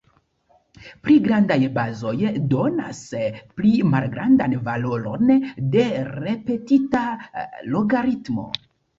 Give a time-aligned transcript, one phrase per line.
[1.01, 2.13] Pli grandaj bazoj
[2.53, 3.01] donas
[3.59, 5.29] pli malgrandan valoron
[5.75, 5.83] de
[6.15, 7.03] ripetita
[7.77, 8.47] logaritmo.